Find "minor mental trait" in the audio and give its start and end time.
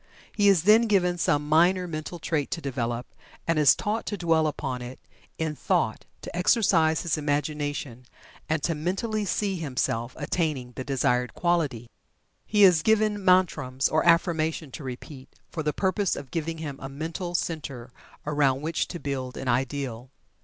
1.47-2.49